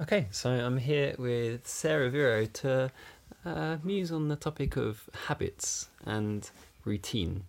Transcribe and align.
Okay, 0.00 0.26
so 0.32 0.50
I'm 0.50 0.78
here 0.78 1.14
with 1.18 1.68
Sarah 1.68 2.10
Viro 2.10 2.46
to 2.46 2.90
uh, 3.44 3.76
muse 3.84 4.10
on 4.10 4.26
the 4.26 4.34
topic 4.34 4.76
of 4.76 5.08
habits 5.28 5.88
and 6.04 6.50
routine. 6.84 7.44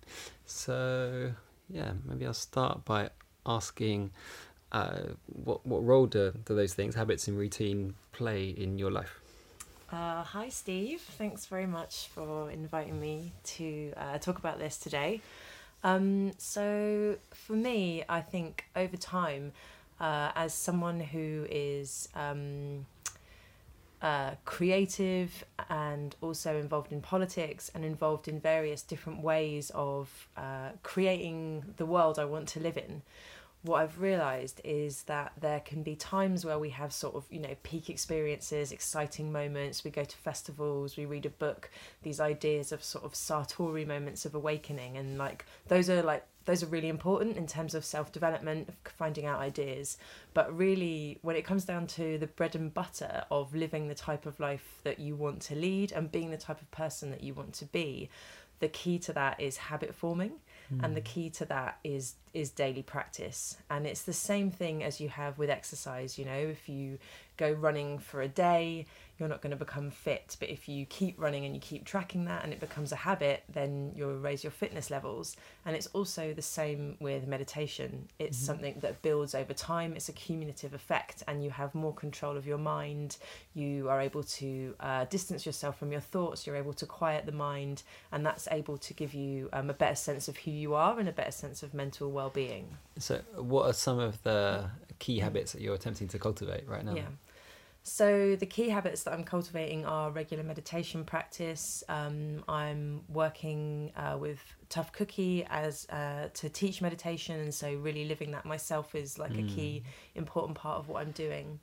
So, 0.46 1.32
yeah, 1.68 1.94
maybe 2.08 2.24
I'll 2.24 2.36
start 2.36 2.86
by 2.86 3.10
asking 3.48 4.12
uh, 4.72 5.16
what 5.26 5.66
what 5.66 5.84
role 5.84 6.06
do, 6.06 6.34
do 6.46 6.56
those 6.56 6.76
things, 6.76 6.94
habits 6.94 7.28
and 7.28 7.36
routine, 7.36 7.96
play 8.12 8.50
in 8.50 8.78
your 8.78 8.92
life? 8.92 9.20
Uh, 9.92 10.22
hi, 10.22 10.50
Steve. 10.50 11.02
Thanks 11.02 11.48
very 11.48 11.66
much 11.66 12.10
for 12.14 12.52
inviting 12.52 13.00
me 13.02 13.32
to 13.56 13.92
uh, 13.98 14.20
talk 14.20 14.38
about 14.38 14.60
this 14.60 14.78
today. 14.78 15.20
Um, 15.84 16.34
so, 16.38 17.16
for 17.34 17.54
me, 17.54 18.04
I 18.08 18.22
think 18.22 18.66
over 18.76 18.98
time, 18.98 19.52
uh, 20.00 20.32
as 20.36 20.54
someone 20.54 21.00
who 21.00 21.46
is 21.50 22.10
um, 22.16 22.86
uh, 24.02 24.32
creative 24.46 25.46
and 25.70 26.16
also 26.22 26.60
involved 26.60 26.92
in 26.92 27.02
politics 27.02 27.72
and 27.74 27.86
involved 27.86 28.28
in 28.28 28.40
various 28.40 28.82
different 28.82 29.22
ways 29.22 29.72
of 29.74 30.28
uh, 30.38 30.70
creating 30.84 31.64
the 31.78 31.86
world 31.86 32.20
I 32.20 32.26
want 32.26 32.48
to 32.50 32.60
live 32.60 32.78
in, 32.78 33.02
what 33.66 33.82
I've 33.82 34.00
realized 34.00 34.62
is 34.64 35.04
that 35.04 35.34
there 35.42 35.60
can 35.60 35.82
be 35.82 35.96
times 35.96 36.46
where 36.46 36.60
we 36.60 36.70
have 36.70 36.94
sort 36.94 37.16
of, 37.16 37.26
you 37.32 37.40
know, 37.40 37.56
peak 37.64 37.90
experiences, 37.90 38.72
exciting 38.72 39.32
moments. 39.32 39.84
We 39.84 39.90
go 39.90 40.04
to 40.04 40.18
festivals, 40.18 40.98
we 40.98 41.06
read 41.06 41.26
a 41.26 41.32
book, 41.32 41.72
these 42.04 42.20
ideas 42.20 42.72
of 42.72 42.84
sort 42.84 43.04
of 43.04 43.14
satori 43.14 43.88
moments 43.88 44.24
of 44.24 44.36
awakening. 44.36 44.98
And 44.98 45.18
like, 45.18 45.46
those 45.68 45.90
are 45.90 46.04
like, 46.04 46.24
those 46.46 46.62
are 46.62 46.68
really 46.68 46.90
important 46.90 47.38
in 47.38 47.48
terms 47.48 47.74
of 47.74 47.84
self 47.84 48.12
development, 48.12 48.70
finding 48.86 49.26
out 49.26 49.40
ideas. 49.40 49.98
But 50.34 50.56
really, 50.56 51.20
when 51.22 51.36
it 51.36 51.44
comes 51.44 51.66
down 51.66 51.88
to 51.88 52.18
the 52.18 52.28
bread 52.28 52.56
and 52.56 52.74
butter 52.74 53.26
of 53.32 53.54
living 53.56 53.88
the 53.88 53.96
type 53.96 54.26
of 54.26 54.40
life 54.40 54.80
that 54.84 55.00
you 55.00 55.16
want 55.16 55.42
to 55.44 55.56
lead 55.56 55.92
and 55.92 56.12
being 56.12 56.32
the 56.32 56.38
type 56.38 56.62
of 56.62 56.70
person 56.72 57.10
that 57.12 57.24
you 57.24 57.34
want 57.34 57.54
to 57.56 57.66
be, 57.66 58.10
the 58.60 58.68
key 58.68 59.00
to 59.00 59.14
that 59.14 59.42
is 59.42 59.58
habit 59.58 59.94
forming. 59.94 60.34
Mm. 60.74 60.84
And 60.84 60.96
the 60.96 61.02
hmm. 61.02 61.06
key 61.06 61.30
to 61.32 61.46
that 61.46 61.80
is 61.84 62.16
is 62.34 62.50
daily 62.50 62.84
practice 62.84 63.56
and 63.70 63.88
it's 63.88 64.02
the 64.02 64.14
same 64.14 64.52
thing 64.52 64.84
as 64.84 65.00
you 65.00 65.08
have 65.08 65.38
with 65.38 65.50
exercise 65.50 66.20
you 66.20 66.26
know 66.26 66.34
if 66.34 66.68
you 66.68 67.00
go 67.38 67.52
running 67.52 67.98
for 67.98 68.22
a 68.22 68.28
day 68.28 68.86
you're 69.18 69.30
not 69.30 69.42
going 69.42 69.52
to 69.52 69.58
become 69.58 69.90
fit 69.90 70.36
but 70.40 70.50
if 70.50 70.68
you 70.68 70.86
keep 70.86 71.20
running 71.20 71.46
and 71.46 71.56
you 71.56 71.62
keep 71.62 71.86
tracking 71.86 72.26
that 72.26 72.44
and 72.44 72.52
it 72.52 72.60
becomes 72.60 72.92
a 72.92 72.96
habit 72.96 73.44
then 73.52 73.92
you'll 73.96 74.18
raise 74.18 74.44
your 74.44 74.52
fitness 74.52 74.92
levels 74.92 75.38
and 75.66 75.76
it's 75.76 75.88
also 75.88 76.34
the 76.34 76.42
same 76.42 76.98
with 77.00 77.28
meditation 77.28 78.08
it's 78.20 78.38
mm-hmm. 78.38 78.46
something 78.46 78.76
that 78.82 79.02
builds 79.02 79.34
over 79.34 79.54
time 79.54 79.94
it's 79.96 80.10
a 80.10 80.14
cumulative 80.14 80.74
effect 80.74 81.24
and 81.28 81.44
you 81.44 81.50
have 81.50 81.74
more 81.74 81.94
control 81.94 82.36
of 82.36 82.46
your 82.46 82.58
mind 82.58 83.18
you 83.54 83.90
are 83.90 84.02
able 84.02 84.24
to 84.24 84.76
uh, 84.82 85.06
distance 85.06 85.46
yourself 85.46 85.80
from 85.80 85.92
your 85.92 86.02
thoughts 86.02 86.46
you're 86.46 86.56
able 86.58 86.74
to 86.74 86.86
quiet 86.86 87.26
the 87.26 87.32
mind 87.32 87.84
and 88.12 88.26
that's 88.26 88.48
able 88.52 88.78
to 88.78 88.94
give 88.94 89.14
you 89.14 89.50
um, 89.54 89.70
a 89.70 89.74
better 89.74 89.96
sense 89.96 90.28
of 90.28 90.36
who 90.38 90.52
you 90.52 90.74
are 90.74 91.00
and 91.00 91.08
a 91.08 91.14
better 91.14 91.32
sense 91.32 91.64
of 91.64 91.74
mental 91.74 92.12
well 92.12 92.26
well-being. 92.26 92.68
So, 92.98 93.22
what 93.36 93.66
are 93.70 93.74
some 93.74 94.00
of 94.00 94.22
the 94.24 94.70
key 95.00 95.20
habits 95.20 95.54
that 95.54 95.62
you're 95.62 95.76
attempting 95.76 96.08
to 96.10 96.20
cultivate 96.20 96.68
right 96.68 96.84
now? 96.84 96.96
Yeah. 96.96 97.08
So 97.88 98.36
the 98.36 98.48
key 98.48 98.70
habits 98.70 99.04
that 99.04 99.14
I'm 99.14 99.24
cultivating 99.24 99.86
are 99.86 100.10
regular 100.10 100.42
meditation 100.42 101.04
practice. 101.04 101.84
Um, 101.88 102.44
I'm 102.50 103.04
working 103.10 103.92
uh, 103.96 104.18
with 104.20 104.40
Tough 104.70 104.92
Cookie 104.92 105.46
as 105.52 105.88
uh, 105.92 106.30
to 106.34 106.50
teach 106.50 106.82
meditation, 106.82 107.40
and 107.40 107.54
so 107.54 107.76
really 107.76 108.06
living 108.06 108.32
that 108.32 108.44
myself 108.44 108.96
is 108.96 109.20
like 109.20 109.34
mm. 109.34 109.46
a 109.46 109.56
key 109.56 109.84
important 110.16 110.58
part 110.58 110.80
of 110.80 110.90
what 110.90 111.04
I'm 111.04 111.12
doing. 111.12 111.60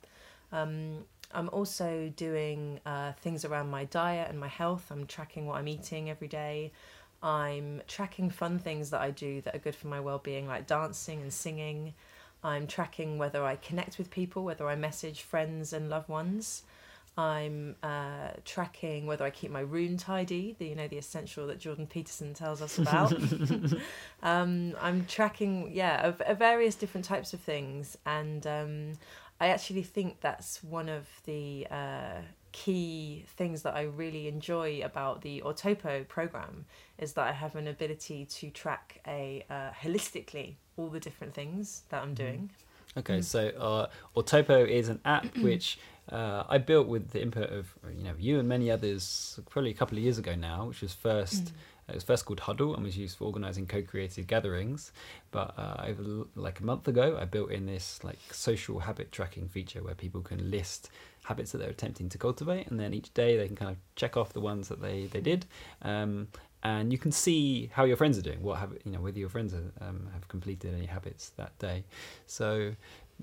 Um, 0.53 1.03
I'm 1.33 1.49
also 1.49 2.09
doing 2.15 2.79
uh, 2.85 3.11
things 3.19 3.43
around 3.43 3.69
my 3.69 3.83
diet 3.83 4.29
and 4.29 4.39
my 4.39 4.47
health. 4.47 4.91
I'm 4.91 5.05
tracking 5.05 5.45
what 5.45 5.57
I'm 5.57 5.67
eating 5.67 6.09
every 6.09 6.29
day. 6.29 6.71
I'm 7.21 7.81
tracking 7.89 8.29
fun 8.29 8.59
things 8.59 8.91
that 8.91 9.01
I 9.01 9.11
do 9.11 9.41
that 9.41 9.55
are 9.55 9.59
good 9.59 9.75
for 9.75 9.87
my 9.87 9.99
well 9.99 10.19
being, 10.19 10.47
like 10.47 10.67
dancing 10.67 11.21
and 11.21 11.33
singing. 11.33 11.95
I'm 12.43 12.67
tracking 12.67 13.17
whether 13.17 13.43
I 13.43 13.55
connect 13.55 13.97
with 13.97 14.09
people, 14.09 14.43
whether 14.43 14.67
I 14.67 14.75
message 14.75 15.21
friends 15.21 15.73
and 15.73 15.89
loved 15.89 16.09
ones. 16.09 16.63
I'm 17.15 17.75
uh, 17.83 18.29
tracking 18.43 19.05
whether 19.05 19.23
I 19.23 19.29
keep 19.29 19.51
my 19.51 19.59
room 19.59 19.97
tidy, 19.97 20.55
the 20.57 20.65
you 20.65 20.75
know 20.75 20.87
the 20.87 20.97
essential 20.97 21.45
that 21.47 21.59
Jordan 21.59 21.85
Peterson 21.85 22.33
tells 22.33 22.61
us 22.61 22.79
about. 22.79 23.13
um, 24.23 24.73
I'm 24.81 25.05
tracking, 25.05 25.71
yeah, 25.71 26.07
of, 26.07 26.21
of, 26.21 26.39
various 26.39 26.73
different 26.73 27.05
types 27.05 27.33
of 27.33 27.39
things, 27.39 27.97
and 28.07 28.47
um, 28.47 28.93
I 29.39 29.49
actually 29.49 29.83
think 29.83 30.21
that's 30.21 30.63
one 30.63 30.89
of 30.89 31.07
the 31.25 31.67
uh, 31.69 32.21
key 32.53 33.25
things 33.35 33.63
that 33.63 33.75
I 33.75 33.81
really 33.81 34.27
enjoy 34.29 34.81
about 34.83 35.21
the 35.21 35.41
Autopo 35.41 36.07
program 36.07 36.65
is 36.97 37.13
that 37.13 37.27
I 37.27 37.33
have 37.33 37.55
an 37.57 37.67
ability 37.67 38.25
to 38.25 38.49
track 38.49 39.01
a 39.05 39.43
uh, 39.49 39.71
holistically 39.71 40.55
all 40.77 40.87
the 40.87 40.99
different 40.99 41.33
things 41.33 41.83
that 41.89 42.01
I'm 42.01 42.15
mm-hmm. 42.15 42.25
doing. 42.25 42.49
Okay, 42.95 43.19
mm. 43.19 43.23
so 43.23 43.47
uh, 43.49 43.87
Autopo 44.15 44.65
is 44.67 44.87
an 44.87 44.99
app 45.03 45.35
which 45.41 45.79
uh, 46.09 46.43
I 46.47 46.59
built 46.59 46.87
with 46.87 47.09
the 47.09 47.21
input 47.21 47.49
of 47.49 47.73
you 47.95 48.03
know 48.03 48.13
you 48.17 48.39
and 48.39 48.47
many 48.47 48.71
others 48.71 49.39
probably 49.49 49.71
a 49.71 49.75
couple 49.75 49.97
of 49.97 50.03
years 50.03 50.17
ago 50.17 50.35
now, 50.35 50.67
which 50.67 50.81
was 50.81 50.93
first. 50.93 51.45
Mm. 51.45 51.51
It 51.87 51.95
was 51.95 52.03
first 52.03 52.25
called 52.25 52.39
Huddle 52.41 52.75
and 52.75 52.83
was 52.83 52.97
used 52.97 53.17
for 53.17 53.25
organising 53.25 53.67
co-created 53.67 54.27
gatherings. 54.27 54.91
But 55.31 55.53
uh, 55.57 55.83
over 55.85 56.25
like 56.35 56.59
a 56.59 56.63
month 56.65 56.87
ago, 56.87 57.17
I 57.19 57.25
built 57.25 57.51
in 57.51 57.65
this 57.65 58.03
like 58.03 58.19
social 58.31 58.79
habit 58.79 59.11
tracking 59.11 59.49
feature 59.49 59.83
where 59.83 59.95
people 59.95 60.21
can 60.21 60.49
list 60.49 60.89
habits 61.23 61.51
that 61.51 61.59
they're 61.59 61.69
attempting 61.69 62.09
to 62.09 62.17
cultivate, 62.17 62.67
and 62.67 62.79
then 62.79 62.93
each 62.93 63.13
day 63.13 63.37
they 63.37 63.47
can 63.47 63.55
kind 63.55 63.71
of 63.71 63.77
check 63.95 64.17
off 64.17 64.33
the 64.33 64.41
ones 64.41 64.67
that 64.67 64.81
they 64.81 65.05
they 65.07 65.21
did, 65.21 65.45
um, 65.81 66.27
and 66.63 66.91
you 66.91 66.97
can 66.97 67.11
see 67.11 67.69
how 67.73 67.83
your 67.83 67.97
friends 67.97 68.17
are 68.17 68.21
doing, 68.21 68.41
what 68.41 68.57
have 68.57 68.71
you 68.85 68.91
know 68.91 69.01
whether 69.01 69.19
your 69.19 69.29
friends 69.29 69.53
are, 69.53 69.71
um, 69.81 70.09
have 70.13 70.27
completed 70.29 70.73
any 70.73 70.85
habits 70.85 71.31
that 71.37 71.57
day. 71.59 71.83
So, 72.25 72.73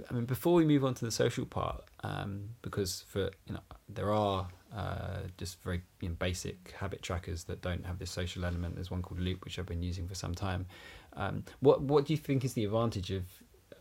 I 0.09 0.15
mean, 0.15 0.27
before 0.27 0.55
we 0.55 0.65
move 0.65 0.85
on 0.85 0.95
to 0.95 1.05
the 1.05 1.11
social 1.11 1.47
part, 1.47 1.85
um, 2.05 2.51
because 2.63 3.05
for 3.09 3.31
you 3.47 3.55
know 3.55 3.61
there 3.89 4.13
are 4.13 4.47
uh, 4.77 5.21
just 5.39 5.61
very 5.63 5.81
you 6.01 6.11
know, 6.11 6.15
basic 6.19 6.75
habit 6.79 7.03
trackers 7.03 7.45
that 7.45 7.63
don't 7.63 7.85
have 7.85 7.99
this 7.99 8.11
social 8.11 8.45
element. 8.45 8.75
There's 8.75 8.91
one 8.91 9.03
called 9.03 9.21
Loop, 9.21 9.45
which 9.45 9.59
I've 9.59 9.67
been 9.67 9.83
using 9.83 10.07
for 10.07 10.15
some 10.15 10.35
time. 10.35 10.67
Um, 11.15 11.45
what 11.61 11.81
what 11.81 12.05
do 12.05 12.13
you 12.13 12.19
think 12.19 12.45
is 12.45 12.53
the 12.53 12.65
advantage 12.65 13.11
of 13.11 13.25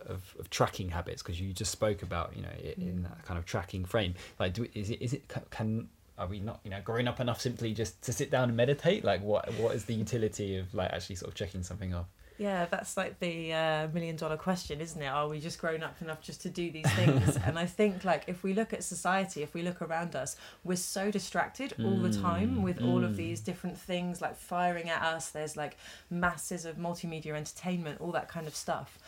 of, 0.05 0.35
of 0.39 0.49
tracking 0.49 0.89
habits 0.89 1.21
because 1.21 1.41
you 1.41 1.51
just 1.51 1.71
spoke 1.71 2.01
about 2.03 2.33
you 2.35 2.41
know 2.41 2.49
in 2.77 3.03
that 3.03 3.23
kind 3.25 3.37
of 3.37 3.45
tracking 3.45 3.83
frame 3.83 4.13
like 4.39 4.53
do, 4.53 4.65
is 4.73 4.89
it 4.89 5.01
is 5.01 5.11
it 5.11 5.27
can 5.51 5.89
are 6.19 6.27
we 6.27 6.39
not 6.39 6.59
you 6.63 6.69
know 6.69 6.81
growing 6.83 7.07
up 7.07 7.19
enough 7.19 7.41
simply 7.41 7.73
just 7.73 8.01
to 8.03 8.13
sit 8.13 8.29
down 8.29 8.49
and 8.49 8.57
meditate? 8.57 9.03
Like 9.03 9.23
what 9.23 9.51
what 9.55 9.73
is 9.75 9.85
the 9.85 9.93
utility 9.93 10.57
of 10.57 10.73
like 10.73 10.91
actually 10.91 11.15
sort 11.15 11.29
of 11.29 11.35
checking 11.35 11.63
something 11.63 11.93
off? 11.93 12.07
Yeah 12.37 12.67
that's 12.71 12.95
like 12.95 13.19
the 13.19 13.53
uh, 13.53 13.87
million 13.89 14.15
dollar 14.15 14.37
question 14.37 14.79
isn't 14.79 15.01
it? 15.01 15.07
Are 15.07 15.27
we 15.27 15.39
just 15.39 15.59
grown 15.59 15.83
up 15.83 16.01
enough 16.01 16.21
just 16.21 16.41
to 16.43 16.49
do 16.49 16.71
these 16.71 16.89
things? 16.91 17.37
And 17.45 17.57
i 17.57 17.65
think 17.65 18.03
like 18.03 18.25
if 18.27 18.43
we 18.43 18.53
look 18.53 18.73
at 18.73 18.83
society 18.83 19.41
if 19.41 19.53
we 19.53 19.61
look 19.61 19.81
around 19.81 20.15
us 20.15 20.35
we're 20.63 20.75
so 20.75 21.09
distracted 21.09 21.73
all 21.83 21.97
the 21.97 22.11
time 22.11 22.57
mm, 22.57 22.61
with 22.61 22.79
mm. 22.79 22.87
all 22.87 23.03
of 23.03 23.11
mm. 23.11 23.15
these 23.15 23.39
different 23.39 23.77
things 23.77 24.21
like 24.21 24.35
firing 24.35 24.89
at 24.89 25.01
us. 25.01 25.29
There's 25.29 25.57
like 25.57 25.77
masses 26.09 26.65
of 26.65 26.77
multimedia 26.77 27.33
entertainment 27.33 27.99
all 28.01 28.11
that 28.11 28.27
kind 28.27 28.47
of 28.47 28.55
stuff 28.55 28.99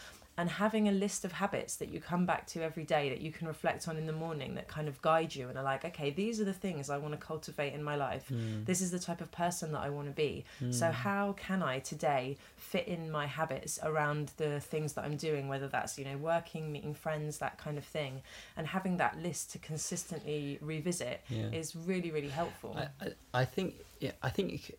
and 0.42 0.50
having 0.50 0.88
a 0.88 0.92
list 0.92 1.24
of 1.24 1.34
habits 1.34 1.76
that 1.76 1.90
you 1.90 2.00
come 2.00 2.26
back 2.26 2.48
to 2.48 2.64
every 2.64 2.84
day 2.84 3.10
that 3.10 3.22
you 3.22 3.32
can 3.32 3.46
reflect 3.46 3.88
on 3.88 3.96
in 3.96 4.08
the 4.08 4.12
morning 4.12 4.56
that 4.56 4.68
kind 4.68 4.88
of 4.88 5.00
guide 5.04 5.36
you 5.36 5.48
and 5.48 5.56
are 5.56 5.64
like 5.64 5.86
okay 5.86 6.10
these 6.10 6.42
are 6.42 6.46
the 6.46 6.52
things 6.52 6.90
i 6.90 6.98
want 6.98 7.14
to 7.14 7.18
cultivate 7.18 7.74
in 7.74 7.84
my 7.84 7.96
life 7.96 8.26
mm. 8.34 8.66
this 8.66 8.82
is 8.82 8.90
the 8.90 8.98
type 8.98 9.22
of 9.22 9.32
person 9.32 9.72
that 9.72 9.82
i 9.82 9.90
want 9.90 10.08
to 10.08 10.14
be 10.14 10.44
mm. 10.60 10.74
so 10.74 10.90
how 10.90 11.34
can 11.34 11.62
i 11.62 11.78
today 11.78 12.36
fit 12.58 12.88
in 12.88 13.12
my 13.12 13.28
habits 13.28 13.78
around 13.84 14.32
the 14.38 14.60
things 14.60 14.94
that 14.94 15.06
i'm 15.06 15.16
doing 15.16 15.48
whether 15.48 15.68
that's 15.68 16.00
you 16.00 16.06
know 16.06 16.18
working 16.18 16.72
meeting 16.72 16.96
friends 16.96 17.38
that 17.38 17.60
kind 17.60 17.78
of 17.78 17.86
thing 17.86 18.20
and 18.58 18.66
having 18.66 18.98
that 18.98 19.16
list 19.22 19.52
to 19.52 19.60
consistently 19.60 20.58
revisit 20.60 21.22
yeah. 21.30 21.50
is 21.52 21.76
really 21.76 22.10
really 22.10 22.30
helpful 22.30 22.76
I, 22.76 23.06
I, 23.06 23.42
I 23.42 23.46
think 23.46 23.76
yeah 24.00 24.14
i 24.24 24.30
think 24.30 24.76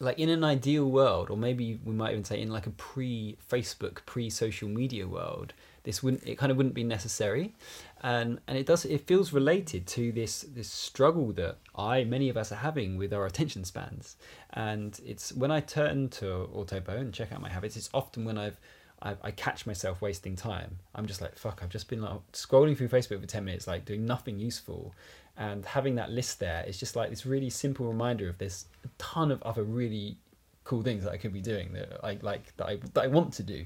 like 0.00 0.18
in 0.18 0.30
an 0.30 0.42
ideal 0.42 0.90
world, 0.90 1.30
or 1.30 1.36
maybe 1.36 1.78
we 1.84 1.92
might 1.92 2.12
even 2.12 2.24
say 2.24 2.40
in 2.40 2.50
like 2.50 2.66
a 2.66 2.70
pre-Facebook, 2.70 4.06
pre-social 4.06 4.68
media 4.68 5.06
world, 5.06 5.52
this 5.84 6.02
wouldn't 6.02 6.26
it 6.26 6.36
kind 6.36 6.50
of 6.50 6.56
wouldn't 6.56 6.74
be 6.74 6.84
necessary, 6.84 7.54
and 8.02 8.40
and 8.48 8.56
it 8.56 8.66
does 8.66 8.84
it 8.84 9.06
feels 9.06 9.32
related 9.32 9.86
to 9.88 10.10
this 10.12 10.42
this 10.54 10.70
struggle 10.70 11.32
that 11.32 11.58
I 11.76 12.04
many 12.04 12.28
of 12.30 12.36
us 12.36 12.50
are 12.50 12.56
having 12.56 12.96
with 12.96 13.12
our 13.12 13.26
attention 13.26 13.64
spans, 13.64 14.16
and 14.54 14.98
it's 15.04 15.32
when 15.32 15.50
I 15.50 15.60
turn 15.60 16.08
to 16.10 16.48
Autopo 16.54 16.98
and 16.98 17.12
check 17.12 17.30
out 17.30 17.40
my 17.40 17.50
habits, 17.50 17.76
it's 17.76 17.90
often 17.92 18.24
when 18.24 18.38
I've 18.38 18.58
I, 19.02 19.16
I, 19.22 19.30
catch 19.30 19.66
myself 19.66 20.02
wasting 20.02 20.36
time. 20.36 20.78
I'm 20.94 21.06
just 21.06 21.22
like, 21.22 21.38
fuck, 21.38 21.60
I've 21.62 21.70
just 21.70 21.88
been 21.88 22.02
like 22.02 22.20
scrolling 22.32 22.76
through 22.76 22.88
Facebook 22.88 23.22
for 23.22 23.26
10 23.26 23.46
minutes, 23.46 23.66
like 23.66 23.86
doing 23.86 24.04
nothing 24.04 24.38
useful 24.38 24.94
and 25.40 25.64
having 25.64 25.94
that 25.96 26.10
list 26.10 26.38
there 26.38 26.62
is 26.68 26.78
just 26.78 26.94
like 26.94 27.08
this 27.08 27.24
really 27.24 27.50
simple 27.50 27.86
reminder 27.86 28.28
of 28.28 28.36
this 28.38 28.66
a 28.84 28.88
ton 28.98 29.32
of 29.32 29.42
other 29.42 29.64
really 29.64 30.18
cool 30.64 30.82
things 30.82 31.02
that 31.02 31.12
I 31.12 31.16
could 31.16 31.32
be 31.32 31.40
doing 31.40 31.72
that 31.72 31.98
I 32.04 32.18
like 32.20 32.54
that 32.58 32.66
I 32.66 32.76
that 32.94 33.02
I 33.02 33.06
want 33.08 33.32
to 33.34 33.42
do. 33.42 33.64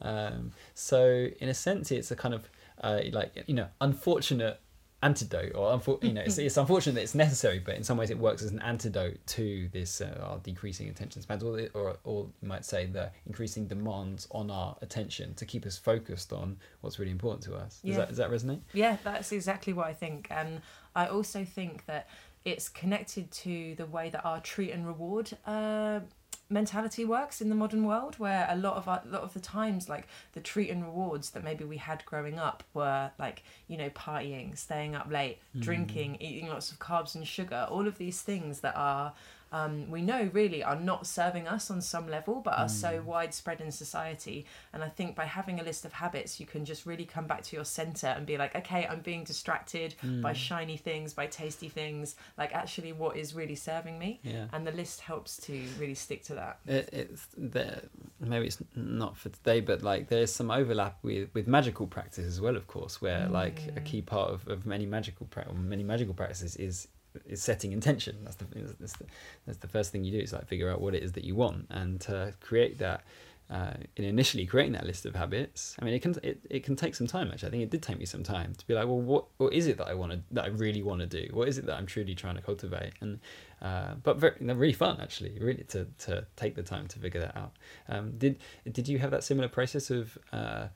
Um, 0.00 0.52
so 0.74 1.26
in 1.40 1.48
a 1.48 1.54
sense, 1.54 1.90
it's 1.90 2.12
a 2.12 2.16
kind 2.16 2.34
of 2.34 2.48
uh, 2.82 3.00
like 3.12 3.42
you 3.46 3.54
know 3.54 3.66
unfortunate 3.80 4.60
antidote 5.02 5.52
or 5.54 5.72
unfor- 5.78 6.02
you 6.02 6.12
know 6.12 6.22
it's, 6.22 6.38
it's 6.46 6.56
unfortunate 6.56 6.94
that 6.94 7.02
it's 7.02 7.14
necessary 7.14 7.60
but 7.60 7.76
in 7.76 7.84
some 7.84 7.96
ways 7.96 8.10
it 8.10 8.18
works 8.18 8.42
as 8.42 8.50
an 8.50 8.60
antidote 8.62 9.16
to 9.26 9.68
this 9.72 10.00
uh, 10.00 10.18
our 10.28 10.38
decreasing 10.38 10.88
attention 10.88 11.22
spans 11.22 11.42
or, 11.44 11.56
the, 11.56 11.68
or 11.70 11.96
or 12.02 12.26
you 12.42 12.48
might 12.48 12.64
say 12.64 12.84
the 12.86 13.10
increasing 13.26 13.66
demands 13.68 14.26
on 14.32 14.50
our 14.50 14.76
attention 14.82 15.34
to 15.34 15.44
keep 15.44 15.64
us 15.64 15.78
focused 15.78 16.32
on 16.32 16.56
what's 16.80 16.98
really 16.98 17.12
important 17.12 17.42
to 17.44 17.54
us 17.54 17.76
does 17.80 17.84
Yeah. 17.84 17.96
that 17.98 18.08
does 18.08 18.16
that 18.16 18.30
resonate 18.30 18.60
Yeah, 18.72 18.96
that's 19.04 19.30
exactly 19.32 19.72
what 19.72 19.86
I 19.86 19.92
think. 19.94 20.26
And 20.30 20.62
I 20.96 21.06
also 21.06 21.44
think 21.44 21.86
that 21.86 22.08
it's 22.44 22.68
connected 22.68 23.30
to 23.30 23.74
the 23.76 23.86
way 23.86 24.10
that 24.10 24.24
our 24.24 24.40
treat 24.40 24.70
and 24.72 24.86
reward 24.86 25.30
uh, 25.46 26.00
mentality 26.50 27.04
works 27.04 27.40
in 27.40 27.48
the 27.48 27.54
modern 27.54 27.84
world, 27.84 28.18
where 28.18 28.46
a 28.48 28.56
lot 28.56 28.76
of 28.76 28.88
our, 28.88 29.02
a 29.04 29.08
lot 29.08 29.22
of 29.22 29.34
the 29.34 29.40
times, 29.40 29.88
like 29.88 30.06
the 30.32 30.40
treat 30.40 30.70
and 30.70 30.84
rewards 30.84 31.30
that 31.30 31.44
maybe 31.44 31.64
we 31.64 31.76
had 31.76 32.04
growing 32.06 32.38
up 32.38 32.62
were 32.74 33.10
like 33.18 33.42
you 33.66 33.76
know 33.76 33.90
partying, 33.90 34.56
staying 34.56 34.94
up 34.94 35.10
late, 35.10 35.38
mm. 35.56 35.60
drinking, 35.60 36.16
eating 36.20 36.48
lots 36.48 36.72
of 36.72 36.78
carbs 36.78 37.14
and 37.14 37.26
sugar, 37.26 37.66
all 37.70 37.86
of 37.86 37.98
these 37.98 38.22
things 38.22 38.60
that 38.60 38.76
are 38.76 39.12
um, 39.52 39.90
we 39.90 40.02
know 40.02 40.30
really 40.32 40.62
are 40.62 40.76
not 40.76 41.06
serving 41.06 41.48
us 41.48 41.70
on 41.70 41.80
some 41.80 42.08
level, 42.08 42.40
but 42.40 42.58
are 42.58 42.68
so 42.68 42.98
mm. 42.98 43.04
widespread 43.04 43.60
in 43.60 43.70
society. 43.70 44.46
And 44.72 44.82
I 44.82 44.88
think 44.88 45.16
by 45.16 45.24
having 45.24 45.60
a 45.60 45.62
list 45.62 45.84
of 45.84 45.92
habits, 45.92 46.38
you 46.38 46.46
can 46.46 46.64
just 46.64 46.86
really 46.86 47.04
come 47.04 47.26
back 47.26 47.42
to 47.44 47.56
your 47.56 47.64
center 47.64 48.08
and 48.08 48.26
be 48.26 48.36
like, 48.36 48.54
okay, 48.56 48.86
I'm 48.86 49.00
being 49.00 49.24
distracted 49.24 49.94
mm. 50.04 50.22
by 50.22 50.32
shiny 50.32 50.76
things, 50.76 51.14
by 51.14 51.26
tasty 51.26 51.68
things. 51.68 52.16
Like, 52.36 52.54
actually, 52.54 52.92
what 52.92 53.16
is 53.16 53.34
really 53.34 53.54
serving 53.54 53.98
me? 53.98 54.20
yeah 54.22 54.46
And 54.52 54.66
the 54.66 54.72
list 54.72 55.00
helps 55.00 55.36
to 55.38 55.52
really 55.78 55.94
stick 55.94 56.24
to 56.24 56.34
that. 56.34 56.58
it, 56.66 56.88
it's 56.92 57.26
there 57.36 57.82
maybe 58.20 58.46
it's 58.46 58.58
not 58.74 59.16
for 59.16 59.28
today 59.28 59.60
but 59.60 59.82
like 59.82 60.08
there's 60.08 60.32
some 60.32 60.50
overlap 60.50 60.98
with 61.02 61.28
with 61.34 61.46
magical 61.46 61.86
practice 61.86 62.26
as 62.26 62.40
well 62.40 62.56
of 62.56 62.66
course 62.66 63.00
where 63.00 63.28
like 63.28 63.60
a 63.76 63.80
mm. 63.80 63.84
key 63.84 64.02
part 64.02 64.30
of, 64.30 64.46
of 64.48 64.66
many 64.66 64.86
magical 64.86 65.26
pra- 65.26 65.52
many 65.54 65.82
magical 65.82 66.14
practices 66.14 66.56
is 66.56 66.88
is 67.26 67.42
setting 67.42 67.72
intention 67.72 68.16
that's 68.22 68.36
the, 68.36 68.44
that's 68.80 68.92
the 68.94 69.04
that's 69.46 69.58
the 69.58 69.68
first 69.68 69.92
thing 69.92 70.04
you 70.04 70.12
do 70.12 70.18
is 70.18 70.32
like 70.32 70.46
figure 70.46 70.70
out 70.70 70.80
what 70.80 70.94
it 70.94 71.02
is 71.02 71.12
that 71.12 71.24
you 71.24 71.34
want 71.34 71.66
and 71.70 72.00
to 72.00 72.34
create 72.40 72.78
that 72.78 73.02
uh, 73.50 73.72
in 73.96 74.04
initially 74.04 74.44
creating 74.44 74.72
that 74.72 74.86
list 74.86 75.06
of 75.06 75.14
habits, 75.14 75.74
I 75.80 75.84
mean, 75.84 75.94
it 75.94 76.02
can 76.02 76.14
it, 76.22 76.40
it 76.50 76.64
can 76.64 76.76
take 76.76 76.94
some 76.94 77.06
time. 77.06 77.30
Actually, 77.32 77.48
I 77.48 77.50
think 77.52 77.62
it 77.62 77.70
did 77.70 77.82
take 77.82 77.98
me 77.98 78.04
some 78.04 78.22
time 78.22 78.54
to 78.54 78.66
be 78.66 78.74
like, 78.74 78.86
well, 78.86 79.00
what 79.00 79.24
what 79.38 79.54
is 79.54 79.66
it 79.66 79.78
that 79.78 79.88
I 79.88 79.94
want 79.94 80.12
to 80.12 80.20
that 80.32 80.44
I 80.44 80.48
really 80.48 80.82
want 80.82 81.00
to 81.00 81.06
do? 81.06 81.28
What 81.32 81.48
is 81.48 81.56
it 81.56 81.64
that 81.66 81.76
I'm 81.76 81.86
truly 81.86 82.14
trying 82.14 82.34
to 82.36 82.42
cultivate? 82.42 82.92
And 83.00 83.20
uh, 83.62 83.94
but 84.02 84.18
very 84.18 84.34
really 84.40 84.74
fun 84.74 84.98
actually, 85.00 85.38
really 85.40 85.64
to 85.68 85.86
to 86.00 86.26
take 86.36 86.56
the 86.56 86.62
time 86.62 86.88
to 86.88 86.98
figure 86.98 87.20
that 87.20 87.36
out. 87.36 87.52
Um, 87.88 88.18
did 88.18 88.38
did 88.70 88.86
you 88.86 88.98
have 88.98 89.10
that 89.12 89.24
similar 89.24 89.48
process 89.48 89.88
of, 89.88 90.18
uh, 90.30 90.66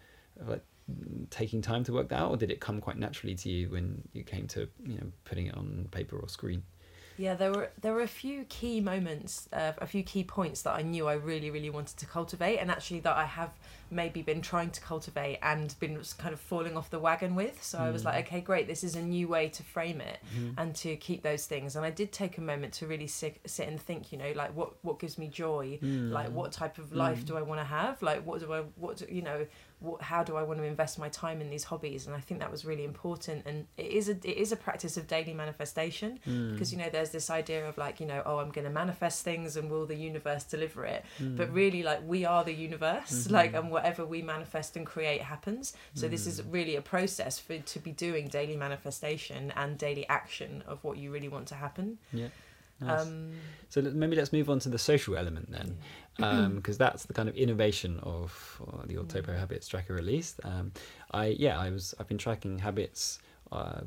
of 0.41 0.49
like 0.49 0.65
taking 1.31 1.63
time 1.63 1.85
to 1.85 1.93
work 1.93 2.09
that 2.09 2.19
out, 2.19 2.31
or 2.31 2.37
did 2.37 2.51
it 2.51 2.61
come 2.61 2.81
quite 2.81 2.99
naturally 2.99 3.35
to 3.35 3.49
you 3.49 3.71
when 3.71 4.03
you 4.13 4.25
came 4.25 4.47
to 4.49 4.69
you 4.85 4.97
know 4.97 5.07
putting 5.25 5.47
it 5.47 5.57
on 5.57 5.89
paper 5.91 6.19
or 6.19 6.29
screen? 6.29 6.63
Yeah, 7.17 7.35
there 7.35 7.53
were 7.53 7.71
there 7.81 7.93
were 7.93 8.03
a 8.03 8.09
few 8.09 8.45
key 8.45 8.81
moments, 8.81 9.49
uh, 9.53 9.73
a 9.79 9.87
few 9.87 10.03
key 10.03 10.25
points 10.25 10.63
that 10.63 10.75
I 10.75 10.83
knew 10.83 11.07
I 11.09 11.15
really 11.15 11.51
really 11.51 11.71
wanted 11.71 11.97
to 11.99 12.07
cultivate, 12.07 12.59
and 12.59 12.71
actually 12.71 13.01
that 13.01 13.17
I 13.17 13.25
have 13.25 13.51
maybe 13.93 14.23
been 14.23 14.41
trying 14.41 14.71
to 14.71 14.81
cultivate 14.81 15.39
and 15.43 15.79
been 15.79 16.01
kind 16.19 16.33
of 16.33 16.41
falling 16.41 16.77
off 16.77 16.91
the 16.91 16.99
wagon 16.99 17.35
with. 17.35 17.63
So 17.63 17.79
I 17.79 17.91
was 17.91 18.05
like, 18.05 18.15
mm. 18.15 18.27
okay, 18.27 18.41
great, 18.41 18.67
this 18.67 18.83
is 18.83 18.97
a 18.97 19.03
new 19.03 19.29
way 19.29 19.49
to 19.51 19.63
frame 19.63 20.01
it 20.01 20.19
mm-hmm. 20.35 20.59
and 20.59 20.75
to 20.77 20.97
keep 20.97 21.23
those 21.23 21.47
things. 21.47 21.77
And 21.77 21.85
I 21.85 21.91
did 21.91 22.11
take 22.11 22.39
a 22.39 22.41
moment 22.41 22.73
to 22.75 22.87
really 22.87 23.07
sit, 23.07 23.41
sit 23.47 23.69
and 23.69 23.81
think, 23.81 24.11
you 24.11 24.19
know, 24.19 24.33
like 24.35 24.57
what 24.57 24.73
what 24.83 24.99
gives 24.99 25.19
me 25.19 25.29
joy, 25.29 25.79
mm. 25.83 26.11
like 26.11 26.31
what 26.31 26.53
type 26.53 26.79
of 26.79 26.93
life 26.93 27.23
mm. 27.23 27.27
do 27.27 27.37
I 27.37 27.43
want 27.43 27.61
to 27.61 27.65
have, 27.65 28.03
like 28.03 28.27
what 28.27 28.41
do 28.41 28.53
I 28.53 28.63
what 28.77 28.97
do, 28.97 29.07
you 29.11 29.23
know 29.23 29.47
what, 29.81 30.01
how 30.01 30.23
do 30.23 30.37
I 30.37 30.43
want 30.43 30.61
to 30.61 30.65
invest 30.65 30.99
my 30.99 31.09
time 31.09 31.41
in 31.41 31.51
these 31.51 31.65
hobbies? 31.65 32.07
And 32.07 32.15
I 32.15 32.21
think 32.21 32.41
that 32.41 32.51
was 32.51 32.65
really 32.65 32.85
important. 32.85 33.45
And 33.47 33.67
it 33.77 33.87
is 33.87 34.09
a 34.09 34.13
it 34.13 34.37
is 34.39 34.53
a 34.53 34.57
practice 34.57 34.97
of 34.97 35.07
daily 35.07 35.35
manifestation 35.35 36.19
because 36.25 36.73
you 36.73 36.79
know 36.79 36.89
there's 37.03 37.11
this 37.11 37.31
idea 37.31 37.69
of 37.69 37.77
like 37.77 37.99
you 38.01 38.07
know 38.07 38.23
oh 38.25 38.39
I'm 38.39 38.51
going 38.51 38.65
to 38.65 38.71
manifest 38.71 39.25
things 39.25 39.57
and 39.57 39.69
will 39.71 39.87
the 39.87 39.97
universe 39.97 40.45
deliver 40.45 40.85
it? 40.85 41.05
But 41.39 41.53
really 41.53 41.83
like 41.83 42.01
we 42.07 42.25
are 42.25 42.45
the 42.45 42.55
universe, 42.55 43.29
like 43.31 43.55
and 43.55 43.71
whatever 43.71 44.07
we 44.07 44.23
manifest 44.23 44.77
and 44.77 44.87
create 44.87 45.23
happens. 45.23 45.75
So 45.95 46.07
this 46.09 46.27
is 46.27 46.43
really 46.45 46.77
a 46.77 46.83
process 46.83 47.39
for 47.39 47.59
to 47.59 47.79
be 47.79 47.93
doing 47.93 48.29
daily 48.29 48.57
manifestation 48.57 49.53
and 49.57 49.77
daily 49.79 50.09
action 50.09 50.63
of 50.67 50.83
what 50.85 50.97
you 50.97 51.11
really 51.13 51.29
want 51.29 51.49
to 51.49 51.55
happen. 51.57 51.99
Yeah. 52.13 52.29
Nice. 52.81 53.03
Um, 53.03 53.33
So 53.69 53.81
maybe 53.81 54.17
let's 54.17 54.33
move 54.33 54.51
on 54.51 54.59
to 54.61 54.69
the 54.69 54.79
social 54.79 55.17
element 55.17 55.51
then, 55.51 55.69
because 56.57 56.79
that's 56.85 57.05
the 57.07 57.15
kind 57.15 57.29
of 57.29 57.35
innovation 57.37 57.99
of 58.03 58.61
uh, 58.67 58.85
the 58.87 58.97
Autopo 58.97 59.33
Habits 59.39 59.67
Tracker 59.69 59.95
released. 59.95 60.41
Um, 60.45 60.73
I 61.11 61.27
yeah, 61.27 61.59
I 61.59 61.71
was 61.71 61.95
I've 61.99 62.09
been 62.09 62.19
tracking 62.19 62.59
habits 62.59 63.19
uh, 63.53 63.83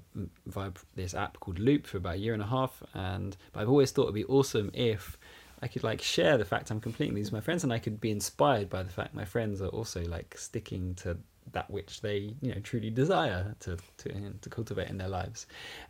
via 0.46 0.72
this 0.96 1.14
app 1.14 1.40
called 1.40 1.60
Loop 1.60 1.88
for 1.88 1.98
about 1.98 2.16
a 2.16 2.18
year 2.18 2.34
and 2.34 2.42
a 2.42 2.48
half, 2.48 2.84
and 2.94 3.36
but 3.52 3.62
I've 3.62 3.70
always 3.70 3.92
thought 3.92 4.04
it'd 4.04 4.16
be 4.16 4.26
awesome 4.26 4.72
if 4.74 5.18
I 5.62 5.68
could 5.68 5.84
like 5.84 6.02
share 6.02 6.38
the 6.38 6.46
fact 6.46 6.70
I'm 6.70 6.82
completing 6.82 7.16
these 7.16 7.28
with 7.28 7.34
my 7.34 7.42
friends, 7.42 7.64
and 7.64 7.74
I 7.74 7.80
could 7.80 8.00
be 8.00 8.12
inspired 8.12 8.70
by 8.70 8.84
the 8.84 8.92
fact 8.92 9.14
my 9.14 9.26
friends 9.26 9.62
are 9.62 9.70
also 9.70 10.06
like 10.06 10.38
sticking 10.38 10.96
to 10.96 11.18
that 11.52 11.70
which 11.70 12.02
they 12.02 12.34
you 12.42 12.54
know 12.54 12.60
truly 12.62 12.90
desire 12.90 13.56
to 13.62 13.78
to 13.98 14.34
to 14.42 14.50
cultivate 14.50 14.90
in 14.90 14.98
their 14.98 15.08
lives. 15.08 15.48